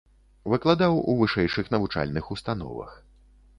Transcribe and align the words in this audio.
Выкладаў 0.53 0.95
у 1.13 1.15
вышэйшых 1.19 1.71
навучальных 1.75 2.33
установах. 2.37 2.99